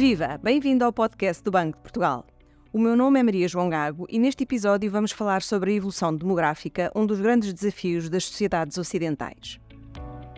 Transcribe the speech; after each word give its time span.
Viva! 0.00 0.40
Bem-vindo 0.42 0.82
ao 0.82 0.94
podcast 0.94 1.44
do 1.44 1.50
Banco 1.50 1.76
de 1.76 1.82
Portugal. 1.82 2.24
O 2.72 2.78
meu 2.78 2.96
nome 2.96 3.20
é 3.20 3.22
Maria 3.22 3.46
João 3.46 3.68
Gago 3.68 4.06
e 4.08 4.18
neste 4.18 4.44
episódio 4.44 4.90
vamos 4.90 5.12
falar 5.12 5.42
sobre 5.42 5.72
a 5.72 5.74
evolução 5.74 6.16
demográfica, 6.16 6.90
um 6.96 7.04
dos 7.04 7.20
grandes 7.20 7.52
desafios 7.52 8.08
das 8.08 8.24
sociedades 8.24 8.78
ocidentais. 8.78 9.60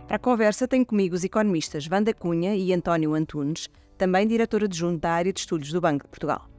Para 0.09 0.17
a 0.17 0.19
conversa 0.19 0.67
tenho 0.67 0.85
comigo 0.85 1.15
os 1.15 1.23
economistas 1.23 1.89
Wanda 1.89 2.13
Cunha 2.13 2.57
e 2.57 2.73
António 2.73 3.15
Antunes, 3.15 3.69
também 3.97 4.27
diretor 4.27 4.65
adjunto 4.65 4.99
da 4.99 5.13
área 5.13 5.33
de 5.33 5.39
estudos 5.39 5.71
do 5.71 5.81
Banco 5.81 6.07
de 6.07 6.11
Portugal. 6.11 6.51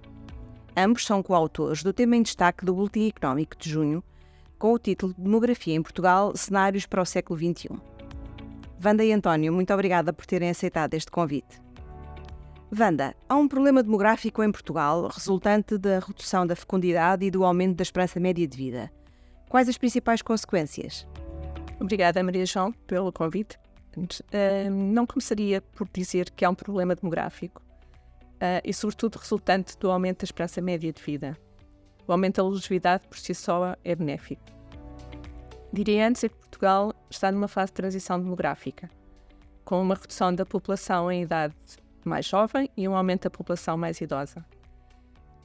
Ambos 0.73 1.05
são 1.05 1.21
coautores 1.21 1.83
do 1.83 1.91
tema 1.91 2.15
em 2.15 2.23
destaque 2.23 2.63
do 2.63 2.73
Boletim 2.73 3.09
Económico 3.09 3.57
de 3.57 3.69
junho, 3.69 4.01
com 4.57 4.71
o 4.71 4.79
título 4.79 5.13
Demografia 5.17 5.75
em 5.75 5.81
Portugal 5.81 6.37
Cenários 6.37 6.85
para 6.85 7.01
o 7.01 7.05
século 7.05 7.37
XXI. 7.37 7.67
Wanda 8.81 9.03
e 9.03 9.11
António, 9.11 9.51
muito 9.51 9.73
obrigada 9.73 10.13
por 10.13 10.25
terem 10.25 10.49
aceitado 10.49 10.93
este 10.93 11.11
convite. 11.11 11.63
Wanda, 12.75 13.15
há 13.29 13.35
um 13.35 13.47
problema 13.47 13.83
demográfico 13.83 14.41
em 14.41 14.51
Portugal 14.51 15.07
resultante 15.07 15.77
da 15.77 15.99
redução 15.99 16.47
da 16.47 16.55
fecundidade 16.55 17.23
e 17.23 17.29
do 17.29 17.43
aumento 17.43 17.77
da 17.77 17.83
esperança 17.83 18.19
média 18.19 18.47
de 18.47 18.57
vida. 18.57 18.91
Quais 19.47 19.69
as 19.69 19.77
principais 19.77 20.23
consequências? 20.23 21.05
Obrigada, 21.79 22.23
Maria 22.23 22.45
João, 22.45 22.71
pelo 22.87 23.11
convite. 23.11 23.59
Uh, 23.95 24.71
não 24.71 25.05
começaria 25.05 25.61
por 25.61 25.87
dizer 25.93 26.31
que 26.31 26.43
há 26.43 26.49
um 26.49 26.55
problema 26.55 26.95
demográfico 26.95 27.61
uh, 27.61 28.61
e, 28.63 28.73
sobretudo, 28.73 29.19
resultante 29.19 29.77
do 29.77 29.91
aumento 29.91 30.19
da 30.19 30.25
esperança 30.25 30.59
média 30.59 30.91
de 30.91 31.01
vida. 31.01 31.37
O 32.07 32.11
aumento 32.11 32.37
da 32.37 32.43
longevidade 32.43 33.07
por 33.07 33.19
si 33.19 33.35
só 33.35 33.75
é 33.83 33.95
benéfico. 33.95 34.41
Diria 35.71 36.07
antes 36.07 36.21
que 36.21 36.29
Portugal 36.29 36.91
está 37.07 37.31
numa 37.31 37.47
fase 37.47 37.67
de 37.67 37.73
transição 37.73 38.19
demográfica, 38.19 38.89
com 39.63 39.79
uma 39.79 39.93
redução 39.93 40.33
da 40.33 40.45
população 40.45 41.11
em 41.11 41.21
idade 41.21 41.55
mais 42.07 42.25
jovem 42.25 42.69
e 42.75 42.87
um 42.87 42.95
aumento 42.95 43.23
da 43.23 43.29
população 43.29 43.77
mais 43.77 43.99
idosa. 44.01 44.45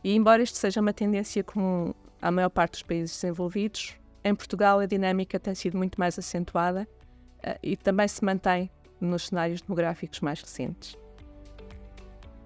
E 0.02 0.14
embora 0.14 0.42
isto 0.42 0.56
seja 0.56 0.80
uma 0.80 0.92
tendência 0.92 1.42
comum 1.42 1.92
à 2.20 2.30
maior 2.30 2.50
parte 2.50 2.72
dos 2.72 2.82
países 2.82 3.20
desenvolvidos, 3.20 3.96
em 4.24 4.34
Portugal 4.34 4.78
a 4.78 4.86
dinâmica 4.86 5.38
tem 5.38 5.54
sido 5.54 5.76
muito 5.76 5.98
mais 5.98 6.18
acentuada 6.18 6.88
uh, 7.38 7.58
e 7.62 7.76
também 7.76 8.06
se 8.06 8.24
mantém 8.24 8.70
nos 9.00 9.26
cenários 9.26 9.60
demográficos 9.60 10.20
mais 10.20 10.40
recentes. 10.40 10.96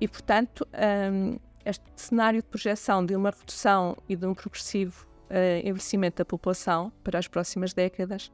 E, 0.00 0.08
portanto, 0.08 0.66
um, 1.12 1.38
este 1.64 1.84
cenário 1.94 2.42
de 2.42 2.48
projeção 2.48 3.04
de 3.04 3.14
uma 3.14 3.30
redução 3.30 3.96
e 4.08 4.16
de 4.16 4.26
um 4.26 4.34
progressivo 4.34 5.06
uh, 5.30 5.66
envelhecimento 5.66 6.16
da 6.16 6.24
população 6.24 6.92
para 7.04 7.18
as 7.18 7.28
próximas 7.28 7.72
décadas 7.72 8.32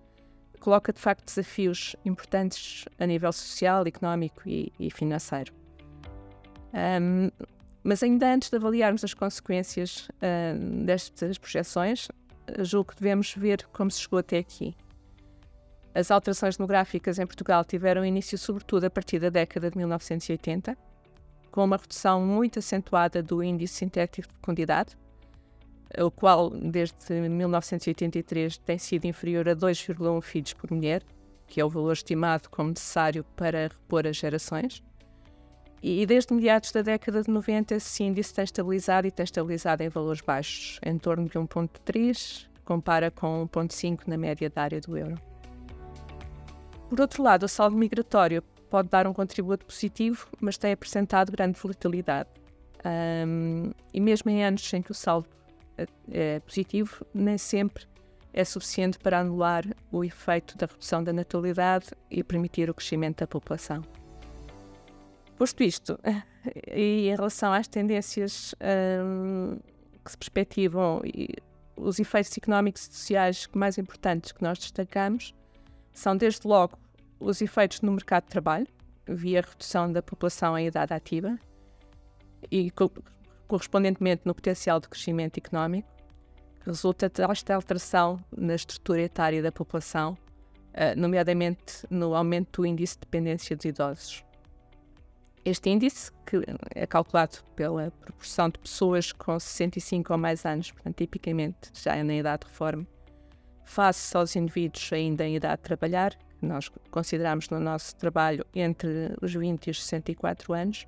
coloca, 0.59 0.93
de 0.93 1.01
facto, 1.01 1.25
desafios 1.25 1.95
importantes 2.05 2.85
a 2.99 3.07
nível 3.07 3.33
social, 3.33 3.87
económico 3.87 4.43
e 4.45 4.91
financeiro. 4.91 5.53
Um, 6.73 7.31
mas 7.83 8.03
ainda 8.03 8.33
antes 8.33 8.51
de 8.51 8.57
avaliarmos 8.57 9.03
as 9.03 9.15
consequências 9.15 10.09
destas 10.85 11.39
projeções, 11.39 12.09
julgo 12.61 12.91
que 12.91 13.01
devemos 13.01 13.35
ver 13.35 13.67
como 13.73 13.91
se 13.91 14.01
chegou 14.01 14.19
até 14.19 14.39
aqui. 14.39 14.77
As 15.95 16.11
alterações 16.11 16.57
demográficas 16.57 17.19
em 17.19 17.27
Portugal 17.27 17.65
tiveram 17.65 18.05
início 18.05 18.37
sobretudo 18.37 18.85
a 18.85 18.91
partir 18.91 19.19
da 19.19 19.31
década 19.31 19.71
de 19.71 19.79
1980, 19.79 20.77
com 21.51 21.65
uma 21.65 21.77
redução 21.77 22.21
muito 22.25 22.59
acentuada 22.59 23.23
do 23.23 23.43
índice 23.43 23.75
sintético 23.75 24.29
de 24.29 24.35
fecundidade, 24.35 24.99
o 25.99 26.11
qual 26.11 26.51
desde 26.51 26.95
1983 27.11 28.59
tem 28.59 28.79
sido 28.79 29.07
inferior 29.07 29.49
a 29.49 29.57
2,1 29.57 30.21
filhos 30.21 30.53
por 30.53 30.71
mulher, 30.71 31.03
que 31.47 31.61
é 31.61 31.65
o 31.65 31.71
valor 31.71 31.93
estimado 31.93 32.51
como 32.51 32.69
necessário 32.69 33.25
para 33.35 33.69
repor 33.69 34.07
as 34.07 34.17
gerações. 34.17 34.83
E 35.83 36.05
desde 36.07 36.35
meados 36.35 36.73
da 36.73 36.83
década 36.83 37.23
de 37.23 37.31
90, 37.31 37.77
esse 37.77 38.03
índice 38.03 38.35
tem 38.35 38.45
estabilizado 38.45 39.07
e 39.07 39.11
tem 39.11 39.25
estabilizado 39.25 39.83
em 39.83 39.89
valores 39.89 40.21
baixos, 40.21 40.81
em 40.85 40.99
torno 40.99 41.29
de 41.29 41.39
1,3, 41.39 42.49
compara 42.65 43.11
com 43.11 43.49
1,5 43.49 44.01
na 44.07 44.17
média 44.17 44.51
da 44.51 44.63
área 44.63 44.81
do 44.81 44.97
euro. 44.97 45.21
Por 46.89 47.01
outro 47.01 47.23
lado, 47.23 47.45
o 47.45 47.49
saldo 47.49 47.77
migratório 47.77 48.43
pode 48.69 48.89
dar 48.89 49.07
um 49.07 49.13
contributo 49.13 49.65
positivo, 49.65 50.27
mas 50.41 50.59
tem 50.59 50.73
apresentado 50.73 51.31
grande 51.31 51.59
volatilidade. 51.59 52.29
Um, 52.85 53.71
e 53.93 54.01
mesmo 54.01 54.31
em 54.31 54.45
anos 54.45 54.73
em 54.73 54.83
que 54.83 54.91
o 54.91 54.95
saldo 54.95 55.29
é, 55.77 55.87
é 56.11 56.41
positivo, 56.41 57.05
nem 57.15 57.39
sempre 57.39 57.87
é 58.33 58.45
suficiente 58.45 58.99
para 58.99 59.21
anular 59.21 59.65
o 59.91 60.05
efeito 60.05 60.57
da 60.57 60.67
redução 60.67 61.03
da 61.03 61.13
natalidade 61.13 61.89
e 62.11 62.23
permitir 62.23 62.71
o 62.71 62.75
crescimento 62.75 63.21
da 63.21 63.27
população. 63.27 63.83
Posto 65.39 65.63
isto, 65.63 65.99
e 66.75 67.09
em 67.09 67.15
relação 67.15 67.53
às 67.53 67.69
tendências 67.69 68.57
um, 68.61 69.57
que 70.05 70.11
se 70.11 70.19
perspectivam 70.19 71.01
e 71.05 71.29
os 71.77 72.01
efeitos 72.01 72.37
económicos 72.37 72.83
e 72.83 72.93
sociais 72.93 73.49
mais 73.55 73.79
importantes 73.79 74.33
que 74.33 74.43
nós 74.43 74.59
destacamos 74.59 75.33
são, 75.93 76.17
desde 76.17 76.47
logo, 76.47 76.77
os 77.21 77.41
efeitos 77.41 77.81
no 77.83 77.93
mercado 77.93 78.25
de 78.25 78.31
trabalho, 78.31 78.67
via 79.07 79.41
redução 79.41 79.93
da 79.93 80.03
população 80.03 80.59
em 80.59 80.67
idade 80.67 80.93
ativa 80.93 81.39
e 82.51 82.73
correspondentemente 83.47 84.23
no 84.25 84.35
potencial 84.35 84.81
de 84.81 84.89
crescimento 84.89 85.39
económico, 85.39 85.89
resulta 86.67 87.09
desta 87.09 87.55
alteração 87.55 88.19
na 88.37 88.57
estrutura 88.57 89.03
etária 89.03 89.41
da 89.41 89.53
população, 89.53 90.19
eh, 90.75 90.97
nomeadamente 90.97 91.87
no 91.89 92.15
aumento 92.15 92.61
do 92.61 92.67
índice 92.67 92.95
de 92.95 93.01
dependência 93.01 93.57
dos 93.57 93.65
idosos. 93.65 94.28
Este 95.45 95.71
índice, 95.71 96.11
que 96.27 96.43
é 96.75 96.87
calculado 96.87 97.39
pela 97.55 97.91
proporção 97.91 98.49
de 98.51 98.59
pessoas 98.59 99.13
com 99.13 99.39
65 99.39 100.13
ou 100.13 100.19
mais 100.19 100.45
anos, 100.45 100.71
portanto, 100.71 100.97
tipicamente 100.97 101.71
já 101.73 101.97
é 101.97 102.03
na 102.03 102.15
idade 102.15 102.45
de 102.45 102.49
reforma, 102.49 102.87
face 103.65 104.17
aos 104.17 104.35
indivíduos 104.35 104.93
ainda 104.93 105.27
em 105.27 105.37
idade 105.37 105.57
de 105.57 105.63
trabalhar, 105.63 106.15
que 106.17 106.47
nós 106.47 106.71
consideramos 106.91 107.49
no 107.51 107.61
nosso 107.61 107.97
trabalho 107.97 108.45
entre 108.55 109.15
os 109.21 109.35
20 109.35 109.67
e 109.67 109.71
os 109.71 109.83
64 109.83 110.53
anos, 110.53 110.87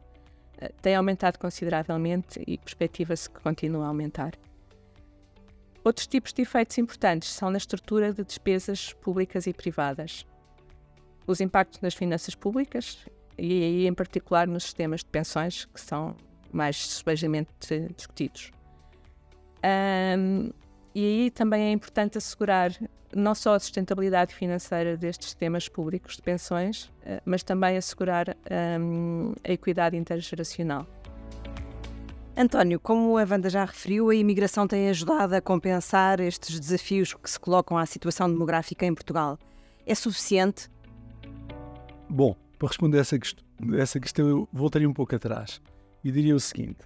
eh, 0.59 0.73
tem 0.81 0.95
aumentado 0.95 1.39
consideravelmente 1.39 2.43
e 2.47 2.59
perspectiva-se 2.59 3.29
que 3.29 3.41
continue 3.41 3.83
a 3.83 3.87
aumentar. 3.87 4.33
Outros 5.83 6.07
tipos 6.07 6.33
de 6.33 6.43
efeitos 6.43 6.77
importantes 6.79 7.31
são 7.31 7.51
na 7.51 7.59
estrutura 7.59 8.13
de 8.13 8.23
despesas 8.23 8.93
públicas 8.93 9.47
e 9.47 9.53
privadas. 9.53 10.27
Os 11.27 11.41
impactos 11.41 11.81
nas 11.81 11.95
finanças 11.95 12.35
públicas, 12.35 12.99
e 13.41 13.63
aí 13.63 13.87
em 13.87 13.95
particular 13.95 14.47
nos 14.47 14.65
sistemas 14.65 15.01
de 15.01 15.07
pensões, 15.07 15.65
que 15.65 15.81
são 15.81 16.15
mais 16.53 16.77
subejamente 16.77 17.51
discutidos. 17.97 18.51
Um, 19.65 20.51
e 20.95 21.05
aí 21.05 21.31
também 21.31 21.69
é 21.69 21.73
importante 21.73 22.19
assegurar 22.19 22.73
não 23.15 23.35
só 23.35 23.55
a 23.55 23.59
sustentabilidade 23.59 24.35
financeira 24.35 24.97
destes 24.97 25.29
sistemas 25.29 25.69
públicos 25.69 26.17
de 26.17 26.23
pensões, 26.23 26.93
eh, 27.05 27.21
mas 27.25 27.43
também 27.43 27.77
assegurar 27.77 28.37
um, 28.81 29.35
a 29.43 29.53
equidade 29.53 29.97
intergeracional. 29.97 30.87
António, 32.37 32.79
como 32.79 33.19
a 33.19 33.27
Wanda 33.29 33.51
já 33.51 33.65
referiu, 33.65 34.11
a 34.11 34.15
imigração 34.15 34.67
tem 34.67 34.89
ajudado 34.89 35.35
a 35.35 35.41
compensar 35.41 36.21
estes 36.21 36.59
desafios 36.59 37.13
que 37.13 37.29
se 37.29 37.39
colocam 37.39 37.77
à 37.77 37.85
situação 37.85 38.31
demográfica 38.31 38.87
em 38.87 38.95
Portugal. 38.95 39.39
É 39.85 39.95
suficiente? 39.95 40.71
Bom, 42.09 42.37
para 42.61 42.69
responder 42.69 42.99
a 42.99 43.01
essa, 43.01 43.19
quest 43.19 43.39
essa 43.73 43.99
questão, 43.99 44.29
eu 44.29 44.49
voltaria 44.53 44.89
um 44.89 44.93
pouco 44.93 45.17
atrás 45.17 45.63
e 46.05 46.13
diria 46.13 46.37
o 46.37 46.41
seguinte: 46.41 46.81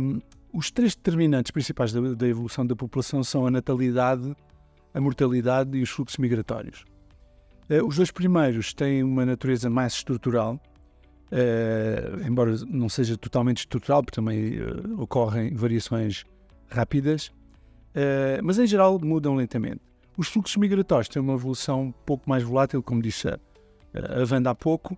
um, 0.00 0.20
os 0.52 0.72
três 0.72 0.96
determinantes 0.96 1.52
principais 1.52 1.92
da, 1.92 2.00
da, 2.00 2.26
evolução 2.26 2.66
da 2.66 2.74
população 2.74 3.22
são 3.22 3.46
a 3.46 3.50
natalidade, 3.50 4.34
a 4.92 5.00
mortalidade 5.00 5.78
e 5.78 5.82
os 5.82 5.88
fluxos 5.88 6.18
migratórios. 6.18 6.84
Uh, 7.70 7.86
os 7.86 7.96
dois 7.96 8.10
primeiros 8.10 8.74
têm 8.74 9.04
uma 9.04 9.24
natureza 9.24 9.70
mais 9.70 9.92
estrutural, 9.92 10.60
uh, 11.30 12.26
embora 12.26 12.56
não 12.66 12.88
seja 12.88 13.16
totalmente 13.16 13.58
estrutural, 13.58 14.02
porque 14.02 14.16
também 14.16 14.58
uh, 14.60 15.00
ocorrem 15.00 15.54
variações 15.54 16.24
rápidas, 16.68 17.30
mas 18.42 18.58
em 18.58 18.66
geral 18.66 18.98
mudam 19.00 19.36
lentamente. 19.36 19.80
Os 20.18 20.28
fluxos 20.28 20.56
migratórios 20.56 21.08
têm 21.08 21.22
uma 21.22 21.34
evolução 21.34 21.84
um 21.84 21.92
pouco 21.92 22.28
mais 22.28 22.42
volátil, 22.42 22.82
como 22.82 23.00
disse 23.00 23.28
a, 23.28 23.38
a 23.98 24.32
Wanda 24.32 24.50
há 24.50 24.54
pouco, 24.54 24.96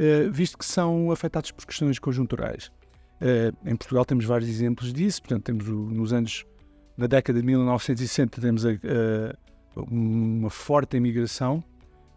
eh, 0.00 0.30
visto 0.30 0.56
que 0.56 0.64
são 0.64 1.10
afetados 1.12 1.50
por 1.50 1.66
questões 1.66 1.98
conjunturais. 1.98 2.72
Eh, 3.20 3.52
em 3.66 3.76
Portugal 3.76 4.02
temos 4.06 4.24
vários 4.24 4.48
exemplos 4.48 4.94
disso, 4.94 5.20
portanto, 5.20 5.44
temos 5.44 5.68
nos 5.68 6.10
anos, 6.14 6.46
na 6.96 7.06
década 7.06 7.38
de 7.38 7.46
1960, 7.46 8.40
temos 8.40 8.64
a, 8.64 8.70
a, 8.70 8.74
uma 9.76 10.48
forte 10.48 10.96
imigração, 10.96 11.62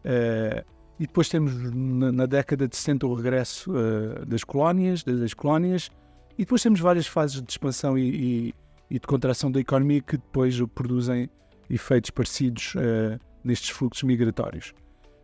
eh, 0.06 0.64
e 0.98 1.06
depois 1.06 1.28
temos 1.28 1.54
na, 1.74 2.10
na, 2.14 2.26
década 2.26 2.70
de 2.70 2.78
60 2.78 3.06
o 3.06 3.14
regresso 3.14 3.74
das 4.26 4.46
colónias, 4.46 5.04
das 5.04 5.34
colónias, 5.34 5.90
e 6.38 6.44
depois 6.44 6.64
temos 6.64 6.80
várias 6.80 7.06
fases 7.06 7.42
de 7.42 7.52
expansão 7.52 7.98
e, 7.98 8.04
e, 8.48 8.54
e 8.92 9.00
de 9.00 9.06
contração 9.06 9.52
da 9.52 9.60
economia 9.60 10.02
que 10.02 10.16
depois 10.16 10.58
produzem 10.74 11.30
efeitos 11.70 12.12
parecidos 12.12 12.76
nestes 13.44 13.72
fluxos 13.72 14.04
migratórios. 14.04 14.74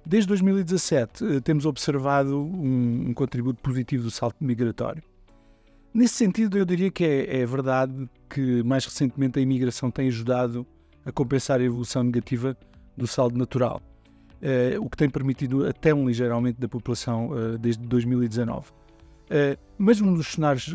Desde 0.09 0.27
2017 0.29 1.23
uh, 1.23 1.39
temos 1.39 1.67
observado 1.67 2.41
um, 2.41 3.09
um, 3.09 3.13
contributo 3.13 3.61
positivo 3.61 4.05
do 4.05 4.09
salto 4.09 4.43
migratório. 4.43 5.03
Nesse 5.93 6.15
sentido, 6.15 6.57
eu 6.57 6.65
diria 6.65 6.89
que 6.89 7.03
é, 7.03 7.41
é 7.41 7.45
verdade 7.45 8.09
que 8.27 8.63
mais 8.63 8.83
recentemente 8.85 9.37
a 9.37 9.41
imigração 9.43 9.91
tem 9.91 10.07
ajudado 10.07 10.65
a 11.05 11.11
compensar 11.11 11.59
a 11.59 11.63
evolução 11.63 12.01
negativa 12.01 12.57
do 12.97 13.05
saldo 13.05 13.37
natural, 13.37 13.83
uh, 14.41 14.83
o 14.83 14.89
que 14.89 14.97
tem 14.97 15.07
permitido 15.07 15.67
até 15.67 15.93
um 15.93 16.07
ligeiro 16.07 16.33
aumento 16.33 16.59
da 16.59 16.67
população 16.67 17.29
desde 17.59 17.83
2019. 17.83 18.71
mas 19.77 20.01
um 20.01 20.15
dos 20.15 20.25
cenários 20.25 20.73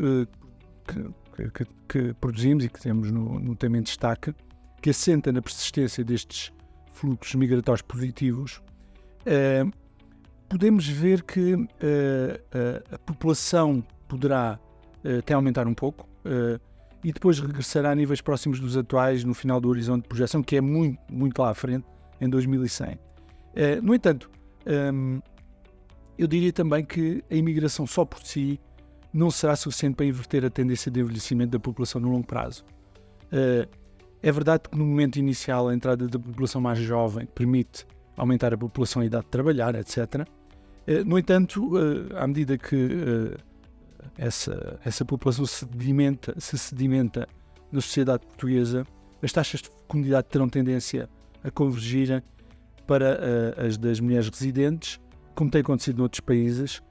que, 0.86 1.50
que, 1.50 1.66
que, 1.88 2.14
produzimos 2.20 2.64
e 2.64 2.68
que 2.68 2.80
temos 2.80 3.10
no, 3.10 3.40
no 3.40 3.56
tema 3.56 3.78
em 3.78 3.82
destaque, 3.82 4.32
que 4.80 4.90
assenta 4.90 5.32
na 5.32 5.42
persistência 5.42 6.04
destes 6.04 6.52
fluxos 6.92 7.34
migratórios 7.34 7.82
positivos, 7.82 8.62
uh, 9.26 9.70
podemos 10.48 10.86
ver 10.86 11.22
que 11.22 11.54
uh, 11.54 11.68
a 12.92 12.98
população 12.98 13.84
poderá 14.08 14.58
até 15.18 15.34
aumentar 15.34 15.66
um 15.66 15.74
pouco 15.74 16.08
e 17.02 17.12
depois 17.12 17.38
regressará 17.38 17.90
a 17.90 17.94
níveis 17.94 18.22
próximos 18.22 18.58
dos 18.58 18.74
atuais 18.74 19.22
no 19.22 19.34
final 19.34 19.60
do 19.60 19.68
horizonte 19.68 20.04
de 20.04 20.08
projeção, 20.08 20.42
que 20.42 20.56
é 20.56 20.62
muito, 20.62 20.98
muito 21.12 21.42
lá 21.42 21.50
à 21.50 21.54
frente, 21.54 21.84
em 22.18 22.26
2100. 22.26 22.98
no 23.82 23.94
entanto, 23.94 24.30
um, 24.66 25.20
eu 26.16 26.26
diria 26.26 26.50
também 26.54 26.82
que 26.82 27.22
a 27.30 27.34
imigração 27.34 27.86
só 27.86 28.06
por 28.06 28.22
si 28.22 28.58
não 29.12 29.30
será 29.30 29.54
suficiente 29.56 29.96
para 29.96 30.06
inverter 30.06 30.42
a 30.42 30.48
tendência 30.48 30.90
de 30.90 31.00
envelhecimento 31.00 31.50
da 31.50 31.60
população 31.60 32.00
no 32.00 32.08
longo 32.08 32.26
prazo. 32.26 32.64
É 34.24 34.32
verdade 34.32 34.70
que 34.70 34.78
no 34.78 34.86
momento 34.86 35.16
inicial 35.18 35.68
a 35.68 35.74
entrada 35.74 36.08
da 36.08 36.18
população 36.18 36.58
mais 36.58 36.78
jovem 36.78 37.26
permite 37.26 37.86
aumentar 38.16 38.52
a 38.54 38.58
população 38.58 39.02
a 39.02 39.06
idade 39.06 39.24
de 39.24 39.30
trabalhar, 39.30 39.74
etc. 39.74 40.26
Eh, 40.86 41.04
no 41.04 41.18
entanto, 41.18 41.76
uh, 41.76 42.16
à 42.16 42.26
medida 42.26 42.56
que 42.58 43.36
essa, 44.18 44.78
essa 44.84 45.04
população 45.04 45.46
sedimenta, 45.46 46.34
se 46.38 46.58
sedimenta 46.58 47.28
na 47.72 47.80
sociedade 47.80 48.26
portuguesa, 48.26 48.86
as 49.22 49.32
taxas 49.32 49.62
de 49.62 49.68
fecundidade 49.68 50.28
terão 50.28 50.48
tendência 50.48 51.08
a 51.42 51.50
convergir 51.50 52.22
para 52.86 53.56
as 53.66 53.78
das 53.78 53.98
mulheres 53.98 54.28
residentes, 54.28 55.00
como 55.34 55.50
tem 55.50 55.62
acontecido 55.62 55.98
noutros 55.98 56.20
países, 56.20 56.82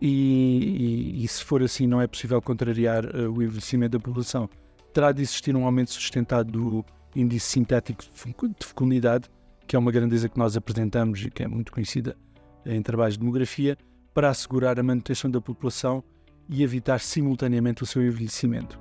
e, 0.00 1.16
e, 1.18 1.24
e, 1.24 1.28
se 1.28 1.42
for 1.42 1.62
assim 1.62 1.86
não 1.86 2.02
é 2.02 2.06
possível 2.06 2.42
contrariar 2.42 3.06
o 3.06 3.42
envelhecimento 3.42 3.92
da 3.96 4.02
população, 4.02 4.50
terá 4.92 5.12
de 5.12 5.22
existir 5.22 5.56
um 5.56 5.64
aumento 5.64 5.90
sustentado 5.90 6.50
do 6.50 6.84
índice 7.14 7.46
sintético 7.46 8.02
de 8.02 8.66
fecundidade, 8.66 9.30
que 9.66 9.76
é 9.76 9.78
uma 9.78 9.90
grandeza 9.90 10.28
que 10.28 10.38
nós 10.38 10.56
apresentamos 10.56 11.20
e 11.24 11.30
que 11.30 11.42
é 11.42 11.48
muito 11.48 11.72
conhecida 11.72 12.16
em 12.64 12.82
trabalhos 12.82 13.14
de 13.14 13.20
demografia, 13.20 13.76
para 14.12 14.30
assegurar 14.30 14.78
a 14.80 14.82
manutenção 14.82 15.30
da 15.30 15.40
população 15.40 16.02
e 16.48 16.62
evitar 16.62 17.00
simultaneamente 17.00 17.82
o 17.82 17.86
seu 17.86 18.02
envelhecimento. 18.04 18.80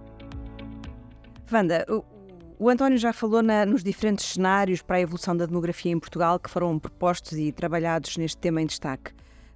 Wanda, 1.52 1.86
o, 1.90 2.04
o 2.58 2.70
António 2.70 2.98
já 2.98 3.12
falou 3.12 3.44
na, 3.44 3.66
nos 3.66 3.84
diferentes 3.84 4.26
cenários 4.26 4.82
para 4.82 4.98
a 4.98 5.02
evolução 5.02 5.36
da 5.36 5.46
demografia 5.46 5.92
em 5.92 6.00
Portugal 6.00 6.40
que 6.40 6.50
foram 6.50 6.80
propostos 6.80 7.34
e 7.34 7.52
trabalhados 7.52 8.18
neste 8.18 8.38
tema 8.38 8.62
em 8.62 8.66
destaque. 8.66 9.12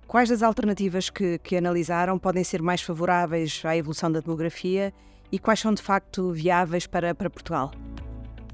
Quais 0.05 0.29
das 0.29 0.43
alternativas 0.43 1.09
que, 1.09 1.37
que 1.39 1.55
analisaram 1.55 2.17
podem 2.17 2.43
ser 2.43 2.61
mais 2.61 2.81
favoráveis 2.81 3.61
à 3.63 3.77
evolução 3.77 4.11
da 4.11 4.19
demografia 4.19 4.93
e 5.31 5.37
quais 5.37 5.59
são 5.59 5.73
de 5.73 5.81
facto 5.81 6.31
viáveis 6.31 6.87
para, 6.87 7.13
para 7.13 7.29
Portugal? 7.29 7.71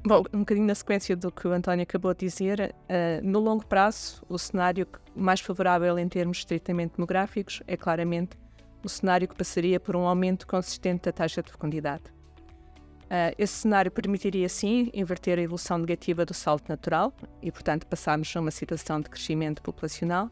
Bom, 0.06 0.22
um 0.32 0.38
bocadinho 0.38 0.68
na 0.68 0.74
sequência 0.76 1.16
do 1.16 1.32
que 1.32 1.48
o 1.48 1.52
António 1.52 1.82
acabou 1.82 2.14
de 2.14 2.20
dizer, 2.20 2.72
uh, 2.72 3.26
no 3.26 3.40
longo 3.40 3.66
prazo, 3.66 4.22
o 4.28 4.38
cenário 4.38 4.86
mais 5.16 5.40
favorável 5.40 5.98
em 5.98 6.08
termos 6.08 6.38
estritamente 6.38 6.94
demográficos 6.94 7.60
é 7.66 7.76
claramente 7.76 8.38
o 8.84 8.88
cenário 8.88 9.26
que 9.26 9.34
passaria 9.34 9.80
por 9.80 9.96
um 9.96 10.06
aumento 10.06 10.46
consistente 10.46 11.06
da 11.06 11.12
taxa 11.12 11.42
de 11.42 11.50
fecundidade. 11.50 12.04
Uh, 12.04 13.34
esse 13.36 13.54
cenário 13.54 13.90
permitiria, 13.90 14.48
sim, 14.48 14.92
inverter 14.94 15.40
a 15.40 15.42
evolução 15.42 15.76
negativa 15.76 16.24
do 16.24 16.32
salto 16.32 16.68
natural 16.68 17.12
e, 17.42 17.50
portanto, 17.50 17.84
passarmos 17.84 18.32
a 18.36 18.40
uma 18.40 18.52
situação 18.52 19.00
de 19.00 19.10
crescimento 19.10 19.60
populacional 19.60 20.30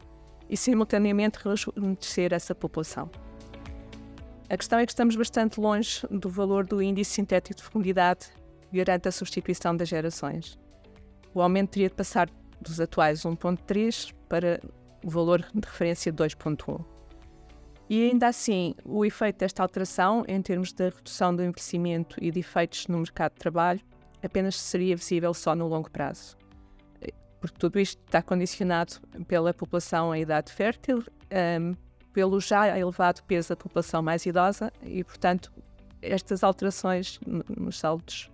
e 0.49 0.55
simultaneamente 0.55 1.37
rejuvenescer 1.43 2.31
essa 2.31 2.55
população. 2.55 3.11
A 4.49 4.55
questão 4.55 4.79
é 4.79 4.85
que 4.85 4.93
estamos 4.93 5.17
bastante 5.17 5.59
longe 5.59 6.07
do 6.09 6.29
valor 6.29 6.65
do 6.65 6.81
índice 6.81 7.11
sintético 7.11 7.57
de 7.57 7.63
fecundidade 7.63 8.29
garante 8.75 9.07
a 9.07 9.11
substituição 9.11 9.75
das 9.75 9.89
gerações. 9.89 10.59
O 11.33 11.41
aumento 11.41 11.71
teria 11.71 11.89
de 11.89 11.95
passar 11.95 12.29
dos 12.61 12.79
atuais 12.79 13.23
1.3 13.23 14.13
para 14.29 14.61
o 15.03 15.09
valor 15.09 15.45
de 15.53 15.67
referência 15.67 16.11
2.1. 16.11 16.83
E 17.89 18.09
ainda 18.09 18.27
assim, 18.27 18.73
o 18.83 19.05
efeito 19.05 19.39
desta 19.39 19.61
alteração, 19.61 20.23
em 20.27 20.41
termos 20.41 20.73
da 20.73 20.85
redução 20.85 21.35
do 21.35 21.43
envelhecimento 21.43 22.15
e 22.19 22.31
de 22.31 22.39
efeitos 22.39 22.87
no 22.87 22.97
mercado 22.99 23.33
de 23.33 23.39
trabalho, 23.39 23.81
apenas 24.23 24.59
seria 24.59 24.95
visível 24.95 25.33
só 25.33 25.55
no 25.55 25.67
longo 25.67 25.91
prazo 25.91 26.35
porque 27.45 27.59
tudo 27.59 27.79
isto 27.79 28.01
está 28.05 28.21
condicionado 28.21 28.95
pela 29.27 29.53
população 29.53 30.11
à 30.11 30.19
idade 30.19 30.51
fértil, 30.51 31.03
um, 31.61 31.75
pelo 32.11 32.39
já 32.39 32.77
elevado 32.77 33.21
peso 33.23 33.49
da 33.49 33.55
população 33.55 34.01
mais 34.01 34.25
idosa 34.25 34.71
e, 34.81 35.03
portanto, 35.03 35.51
estas 36.01 36.43
alterações 36.43 37.19
nos 37.25 37.77
saldos 37.77 38.31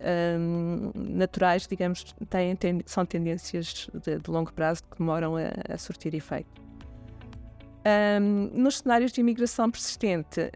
um, 0.00 0.90
naturais, 0.94 1.66
digamos, 1.66 2.14
têm, 2.28 2.56
têm, 2.56 2.80
são 2.86 3.04
tendências 3.04 3.88
de, 4.02 4.18
de, 4.18 4.30
longo 4.30 4.52
prazo 4.52 4.82
que 4.84 4.98
demoram 4.98 5.36
a, 5.36 5.72
a 5.72 5.78
surtir 5.78 6.14
efeito. 6.14 6.62
Um, 8.20 8.50
nos 8.52 8.78
cenários 8.78 9.12
de 9.12 9.20
imigração 9.20 9.70
persistente 9.70 10.50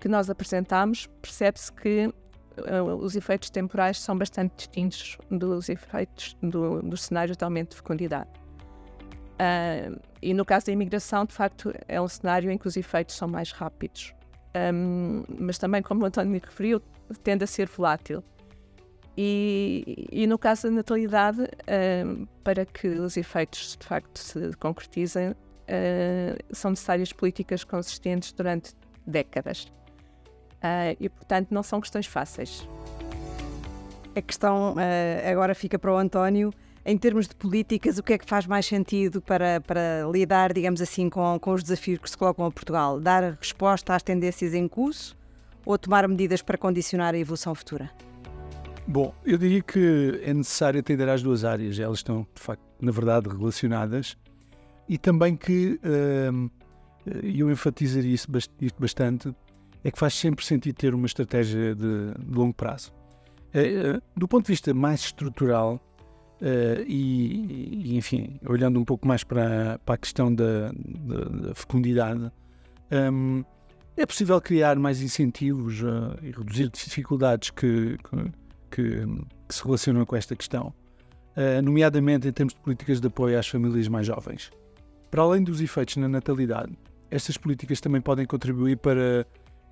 que 0.00 0.08
nós 0.08 0.30
apresentamos, 0.30 1.08
percebe-se 1.20 1.72
que 1.72 2.12
eh, 2.56 2.82
os 2.82 3.16
efeitos 3.16 3.50
temporais 3.50 3.98
são 3.98 4.16
bastante 4.16 4.54
distintos 4.56 5.18
dos 5.30 5.68
efeitos 5.68 6.36
do, 6.42 6.80
dos 6.82 7.04
cenários 7.04 7.36
de 7.36 7.44
aumento 7.44 7.70
de 7.70 7.76
fecundidade. 7.76 8.30
Uh, 9.36 10.00
e 10.22 10.32
no 10.32 10.44
caso 10.46 10.66
da 10.66 10.72
imigração, 10.72 11.26
de 11.26 11.34
facto, 11.34 11.70
é 11.88 12.00
um 12.00 12.08
cenário 12.08 12.50
em 12.50 12.56
que 12.56 12.66
os 12.66 12.76
efeitos 12.76 13.16
são 13.16 13.28
mais 13.28 13.52
rápidos. 13.52 14.14
Um, 14.72 15.24
mas 15.38 15.58
também, 15.58 15.82
como 15.82 16.02
o 16.02 16.06
António 16.06 16.32
me 16.32 16.38
referiu, 16.38 16.80
tende 17.22 17.44
a 17.44 17.46
ser 17.46 17.68
volátil. 17.68 18.22
E, 19.16 20.06
e 20.12 20.26
no 20.26 20.38
caso 20.38 20.68
da 20.68 20.70
natalidade, 20.70 21.42
uh, 21.42 22.28
para 22.44 22.66
que 22.66 22.86
os 22.86 23.16
efeitos 23.16 23.76
de 23.80 23.86
facto 23.86 24.18
se 24.18 24.52
concretizem, 24.58 25.30
uh, 25.30 25.34
são 26.50 26.70
necessárias 26.70 27.12
políticas 27.12 27.64
consistentes 27.64 28.32
durante 28.32 28.74
décadas. 29.06 29.64
Uh, 30.56 30.96
e, 31.00 31.08
portanto, 31.08 31.48
não 31.50 31.62
são 31.62 31.80
questões 31.80 32.06
fáceis. 32.06 32.68
A 34.14 34.20
questão 34.20 34.74
agora 35.30 35.54
fica 35.54 35.78
para 35.78 35.92
o 35.92 35.96
António. 35.96 36.50
Em 36.86 36.96
termos 36.96 37.28
de 37.28 37.34
políticas, 37.34 37.98
o 37.98 38.02
que 38.02 38.14
é 38.14 38.18
que 38.18 38.24
faz 38.24 38.46
mais 38.46 38.64
sentido 38.64 39.20
para, 39.20 39.60
para 39.60 40.08
lidar, 40.10 40.54
digamos 40.54 40.80
assim, 40.80 41.10
com, 41.10 41.38
com 41.38 41.52
os 41.52 41.62
desafios 41.62 41.98
que 41.98 42.08
se 42.08 42.16
colocam 42.16 42.46
a 42.46 42.50
Portugal? 42.50 42.98
Dar 42.98 43.36
resposta 43.38 43.94
às 43.94 44.02
tendências 44.02 44.54
em 44.54 44.66
curso 44.66 45.14
ou 45.66 45.76
tomar 45.76 46.06
medidas 46.08 46.40
para 46.40 46.56
condicionar 46.56 47.14
a 47.14 47.18
evolução 47.18 47.54
futura? 47.54 47.90
Bom, 48.86 49.12
eu 49.24 49.36
diria 49.36 49.60
que 49.60 50.20
é 50.22 50.32
necessário 50.32 50.78
atender 50.78 51.08
às 51.08 51.20
duas 51.20 51.44
áreas. 51.44 51.78
Elas 51.78 51.98
estão, 51.98 52.24
de 52.32 52.40
facto, 52.40 52.62
na 52.80 52.92
verdade, 52.92 53.28
relacionadas. 53.28 54.16
E 54.88 54.96
também 54.96 55.36
que, 55.36 55.80
uh, 55.82 56.50
eu 57.24 57.50
enfatizaria 57.50 58.14
isso 58.14 58.28
bastante, 58.78 59.34
é 59.82 59.90
que 59.90 59.98
faz 59.98 60.14
sempre 60.14 60.44
sentido 60.44 60.76
ter 60.76 60.94
uma 60.94 61.06
estratégia 61.06 61.74
de, 61.74 62.12
longo 62.32 62.54
prazo. 62.54 62.92
Uh, 63.48 64.00
do 64.16 64.28
ponto 64.28 64.46
de 64.46 64.52
vista 64.52 64.72
mais 64.72 65.00
estrutural, 65.00 65.80
uh, 66.40 66.82
e, 66.86 67.90
e, 67.90 67.96
enfim, 67.96 68.38
olhando 68.48 68.78
um 68.78 68.84
pouco 68.84 69.08
mais 69.08 69.24
para, 69.24 69.80
a 69.84 69.96
questão 69.96 70.32
da, 70.32 70.70
da, 70.72 71.48
da 71.48 71.54
fecundidade, 71.56 72.30
um, 72.92 73.40
ehm, 73.40 73.44
é 73.96 74.06
possível 74.06 74.40
criar 74.40 74.76
mais 74.76 75.00
incentivos 75.00 75.82
uh, 75.82 76.16
e 76.22 76.30
reduzir 76.30 76.68
dificuldades 76.70 77.50
que, 77.50 77.96
que, 77.98 78.32
que, 78.70 79.54
se 79.54 79.64
relacionam 79.64 80.04
com 80.04 80.16
esta 80.16 80.34
questão, 80.34 80.74
nomeadamente 81.62 82.26
em 82.26 82.32
termos 82.32 82.54
de 82.54 82.60
políticas 82.60 83.00
de 83.00 83.06
apoio 83.06 83.38
às 83.38 83.46
famílias 83.46 83.86
mais 83.88 84.06
jovens. 84.06 84.50
Para 85.10 85.22
além 85.22 85.44
dos 85.44 85.60
efeitos 85.60 85.96
na 85.96 86.08
natalidade, 86.08 86.76
estas 87.10 87.36
políticas 87.36 87.80
também 87.80 88.00
podem 88.00 88.26
contribuir 88.26 88.76
para 88.78 89.26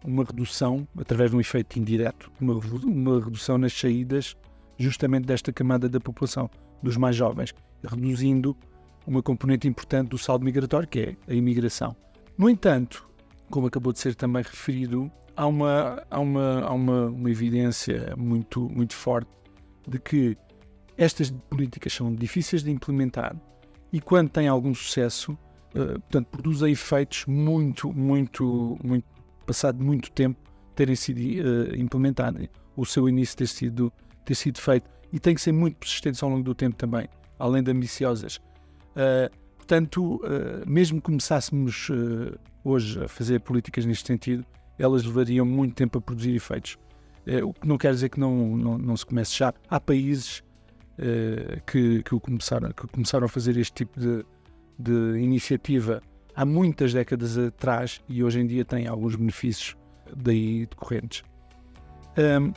uma 0.04 0.22
redução, 0.22 0.86
através 0.98 1.30
de 1.30 1.36
um 1.36 1.40
efeito 1.40 1.78
indireto, 1.78 2.30
uma, 2.40 2.54
uma 2.84 3.24
redução 3.24 3.58
nas 3.58 3.72
saídas 3.72 4.36
justamente 4.78 5.24
desta 5.24 5.52
camada 5.52 5.88
da 5.88 5.98
população, 5.98 6.50
dos 6.82 6.96
mais 6.96 7.16
jovens, 7.16 7.54
reduzindo 7.82 8.56
uma 9.06 9.22
componente 9.22 9.66
importante 9.68 10.08
do 10.08 10.18
saldo 10.18 10.44
migratório, 10.44 10.88
que 10.88 11.00
é 11.00 11.16
a 11.28 11.34
imigração. 11.34 11.96
No 12.36 12.48
entanto, 12.48 13.08
como 13.50 13.66
acabou 13.66 13.92
de 13.92 13.98
ser 13.98 14.14
também 14.14 14.42
referido, 14.42 15.10
há 15.36 15.46
uma, 15.46 16.02
há 16.10 16.20
uma, 16.20 16.60
há 16.60 16.72
uma, 16.72 17.06
uma 17.06 17.30
evidência 17.30 18.14
muito, 18.16 18.68
muito 18.70 18.94
forte 18.94 19.30
de 19.86 19.98
que 19.98 20.36
estas 20.96 21.30
políticas 21.30 21.92
são 21.92 22.14
difíceis 22.14 22.62
de 22.62 22.70
implementar 22.70 23.36
e 23.92 24.00
quando 24.00 24.28
tem 24.28 24.48
algum 24.48 24.74
sucesso, 24.74 25.32
uh, 25.74 26.00
portanto, 26.00 26.26
produz 26.26 26.62
efeitos 26.62 27.26
muito, 27.26 27.92
muito, 27.92 28.76
muito, 28.82 29.06
passado 29.46 29.82
muito 29.82 30.10
tempo 30.10 30.40
terem 30.74 30.96
sido 30.96 31.18
uh, 31.20 32.48
o 32.76 32.84
seu 32.84 33.08
início 33.08 33.36
ter 33.36 33.46
sido, 33.46 33.92
ter 34.24 34.34
sido 34.34 34.60
feito 34.60 34.90
e 35.12 35.20
tem 35.20 35.34
que 35.34 35.40
ser 35.40 35.52
muito 35.52 35.76
persistentes 35.76 36.20
ao 36.22 36.28
longo 36.28 36.42
do 36.42 36.54
tempo 36.54 36.74
também, 36.74 37.08
além 37.38 37.62
de 37.62 37.70
ambiciosas. 37.70 38.38
Uh, 38.96 39.30
portanto, 39.56 40.20
mesmo 40.66 41.00
começássemos 41.00 41.88
hoje 42.64 43.04
a 43.04 43.08
fazer 43.08 43.40
políticas 43.40 43.84
neste 43.84 44.06
sentido, 44.06 44.44
elas 44.78 45.04
levariam 45.04 45.46
muito 45.46 45.74
tempo 45.74 45.98
a 45.98 46.00
produzir 46.00 46.34
efeitos. 46.34 46.76
o 47.44 47.52
que 47.52 47.68
não 47.68 47.78
quer 47.78 47.92
dizer 47.92 48.08
que 48.08 48.18
não, 48.18 48.56
não, 48.56 48.78
não 48.78 48.96
se 48.96 49.06
comece 49.06 49.36
já. 49.36 49.54
Há 49.68 49.78
países 49.78 50.42
uh, 50.98 51.60
que, 51.66 52.02
que, 52.02 52.20
começaram, 52.20 52.70
que 52.70 52.86
começaram 52.88 53.26
a 53.26 53.28
fazer 53.28 53.56
este 53.56 53.72
tipo 53.72 54.00
de, 54.00 54.24
de 54.78 55.20
iniciativa 55.20 56.02
há 56.34 56.44
muitas 56.44 56.92
décadas 56.92 57.38
atrás 57.38 58.00
e 58.08 58.22
hoje 58.22 58.40
em 58.40 58.46
dia 58.46 58.64
têm 58.64 58.86
alguns 58.86 59.14
benefícios 59.14 59.76
daí 60.16 60.66
decorrentes. 60.66 61.22
Um, 62.18 62.52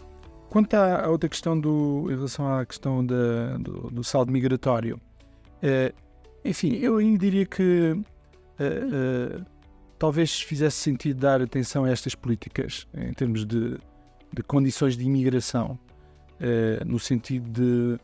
quanto 0.50 0.74
à 0.74 1.08
outra 1.08 1.30
questão 1.30 1.60
do, 1.60 2.08
em 2.10 2.16
relação 2.16 2.48
à 2.48 2.66
questão 2.66 3.06
da, 3.06 3.58
do, 3.58 3.90
do, 3.92 4.04
saldo 4.04 4.32
migratório, 4.32 5.00
uh, 5.64 5.94
enfim, 6.44 6.76
eu 6.76 6.98
ainda 6.98 7.20
diria 7.20 7.46
que 7.46 7.92
uh, 7.92 9.46
talvez 9.98 10.42
fizesse 10.42 10.78
sentido 10.78 11.20
dar 11.20 11.42
atenção 11.42 11.86
a 11.86 11.90
estas 11.90 12.16
políticas 12.16 12.88
em 12.94 13.14
termos 13.14 13.46
de, 13.46 13.78
de 14.34 14.44
condições 14.44 14.96
de 14.96 15.04
imigração, 15.04 15.78
no 16.86 17.00
sentido 17.00 17.50
de 17.50 18.00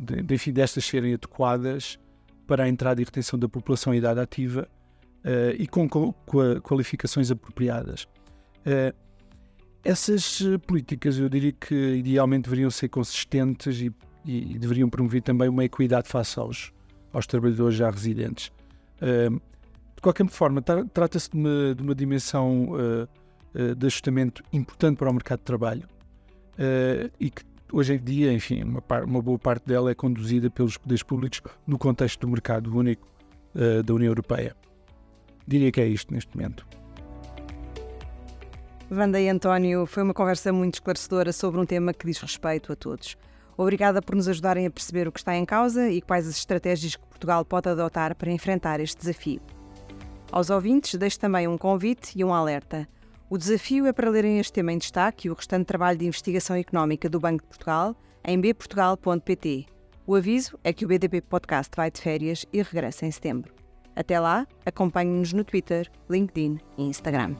de, 0.00 0.22
de, 0.22 0.34
enfim, 0.34 0.52
destas 0.52 0.84
serem 0.84 1.14
adequadas 1.14 1.98
para 2.46 2.64
a 2.64 2.68
entrada 2.68 3.00
e 3.00 3.04
retenção 3.04 3.38
da 3.38 3.48
população 3.48 3.94
em 3.94 3.98
idade 3.98 4.18
ativa 4.18 4.66
uh, 5.24 5.54
e 5.56 5.66
com, 5.66 5.88
com, 5.88 6.12
qualificações 6.62 7.30
apropriadas. 7.30 8.04
Uh, 8.66 8.96
essas 9.84 10.42
políticas, 10.66 11.18
eu 11.18 11.28
diria 11.28 11.52
que 11.52 11.74
idealmente 11.74 12.44
deveriam 12.44 12.70
ser 12.70 12.88
consistentes 12.88 13.80
e, 13.80 13.92
e, 14.24 14.58
deveriam 14.58 14.90
promover 14.90 15.22
também 15.22 15.48
uma 15.48 15.64
equidade 15.64 16.06
face 16.06 16.38
aos, 16.38 16.72
aos 17.12 17.26
trabalhadores 17.26 17.76
já 17.76 17.90
residentes. 17.90 18.50
Uh, 19.00 19.40
de 20.00 20.02
qualquer 20.02 20.26
forma, 20.28 20.62
tra 20.62 20.82
trata-se 20.86 21.30
de, 21.30 21.74
de, 21.74 21.82
uma 21.82 21.94
dimensão 21.94 22.70
de 23.76 23.86
ajustamento 23.86 24.42
importante 24.50 24.96
para 24.96 25.10
o 25.10 25.12
mercado 25.12 25.40
de 25.40 25.44
trabalho 25.44 25.86
e 27.18 27.28
que 27.30 27.42
hoje 27.72 27.94
em 27.94 27.98
dia, 27.98 28.32
enfim, 28.32 28.62
uma, 28.62 28.82
uma, 29.06 29.22
boa 29.22 29.38
parte 29.38 29.66
dela 29.66 29.90
é 29.90 29.94
conduzida 29.94 30.50
pelos 30.50 30.76
poderes 30.76 31.02
públicos 31.02 31.42
no 31.66 31.78
contexto 31.78 32.20
do 32.20 32.28
mercado 32.28 32.74
único 32.76 33.06
uh, 33.54 33.82
da 33.82 33.94
União 33.94 34.10
Europeia. 34.10 34.54
Diria 35.46 35.70
que 35.70 35.80
é 35.80 35.86
isto 35.86 36.12
neste 36.12 36.36
momento. 36.36 36.66
Wanda 38.90 39.20
e 39.20 39.28
António, 39.28 39.86
foi 39.86 40.02
uma 40.02 40.14
conversa 40.14 40.52
muito 40.52 40.74
esclarecedora 40.74 41.32
sobre 41.32 41.60
um 41.60 41.66
tema 41.66 41.92
que 41.94 42.06
diz 42.06 42.18
respeito 42.18 42.72
a 42.72 42.76
todos. 42.76 43.16
Obrigada 43.56 44.00
por 44.00 44.16
nos 44.16 44.26
ajudarem 44.26 44.66
a 44.66 44.70
perceber 44.70 45.06
o 45.06 45.12
que 45.12 45.20
está 45.20 45.36
em 45.36 45.44
causa 45.44 45.88
e 45.88 46.00
quais 46.00 46.26
as 46.26 46.36
estratégias 46.36 46.96
que 46.96 47.06
Portugal 47.06 47.44
pode 47.44 47.68
adotar 47.68 48.16
para 48.16 48.32
enfrentar 48.32 48.80
este 48.80 48.98
desafio. 48.98 49.40
Aos 50.32 50.48
ouvintes, 50.48 50.94
deixo 50.94 51.18
também 51.18 51.48
um 51.48 51.58
convite 51.58 52.12
e 52.16 52.24
um 52.24 52.32
alerta. 52.32 52.88
O 53.28 53.36
desafio 53.36 53.86
é 53.86 53.92
para 53.92 54.10
lerem 54.10 54.38
este 54.38 54.52
tema 54.52 54.72
em 54.72 54.78
destaque 54.78 55.26
e 55.26 55.30
o 55.30 55.34
restante 55.34 55.66
trabalho 55.66 55.98
de 55.98 56.06
investigação 56.06 56.56
económica 56.56 57.08
do 57.08 57.18
Banco 57.18 57.42
de 57.42 57.48
Portugal 57.48 57.96
em 58.24 58.40
bportugal.pt. 58.40 59.66
O 60.06 60.14
aviso 60.14 60.58
é 60.62 60.72
que 60.72 60.84
o 60.84 60.88
BDP 60.88 61.20
Podcast 61.20 61.70
vai 61.76 61.90
de 61.90 62.00
férias 62.00 62.46
e 62.52 62.62
regressa 62.62 63.06
em 63.06 63.10
setembro. 63.10 63.52
Até 63.94 64.18
lá, 64.20 64.46
acompanhe-nos 64.64 65.32
no 65.32 65.44
Twitter, 65.44 65.90
LinkedIn 66.08 66.58
e 66.78 66.84
Instagram. 66.84 67.34